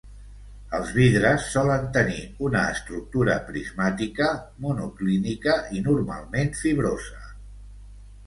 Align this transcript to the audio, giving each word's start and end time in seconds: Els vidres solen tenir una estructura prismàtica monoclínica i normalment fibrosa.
Els 0.75 0.87
vidres 0.93 1.43
solen 1.55 1.83
tenir 1.97 2.21
una 2.47 2.63
estructura 2.77 3.35
prismàtica 3.49 4.31
monoclínica 4.65 5.55
i 5.77 5.83
normalment 5.89 6.53
fibrosa. 6.63 7.21